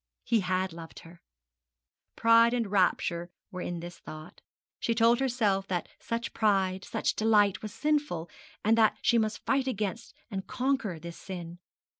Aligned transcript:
He 0.23 0.39
had 0.39 0.73
loved 0.73 1.01
her! 1.01 1.21
Pride 2.15 2.55
and 2.55 2.71
rapture 2.71 3.29
were 3.51 3.61
in 3.61 3.81
the 3.81 3.91
thought. 3.91 4.41
She 4.79 4.95
told 4.95 5.19
herself 5.19 5.67
that 5.67 5.89
such 5.99 6.33
pride, 6.33 6.83
such 6.83 7.13
delight 7.15 7.61
was 7.61 7.71
sinful, 7.71 8.27
and 8.65 8.75
that 8.79 8.97
she 9.03 9.19
must 9.19 9.45
fight 9.45 9.67
against 9.67 10.15
and 10.31 10.47
conquer 10.47 10.97
this 10.97 11.17
sin. 11.17 11.59